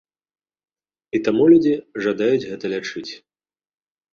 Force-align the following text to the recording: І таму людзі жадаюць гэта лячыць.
І 1.17 1.21
таму 1.27 1.43
людзі 1.53 1.73
жадаюць 2.07 2.47
гэта 2.49 2.65
лячыць. 2.75 3.07